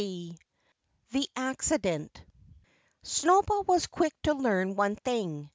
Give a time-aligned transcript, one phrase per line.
[0.01, 0.35] XII
[1.11, 2.23] THE ACCIDENT
[3.03, 5.47] Snowball was quick to learn one thing.